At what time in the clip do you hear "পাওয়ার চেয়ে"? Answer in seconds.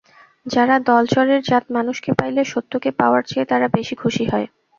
2.99-3.49